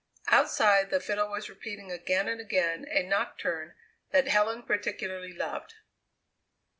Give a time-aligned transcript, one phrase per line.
[0.29, 3.75] Outside, the fiddle was repeating again and again a nocturne
[4.09, 5.75] that Helen particularly loved.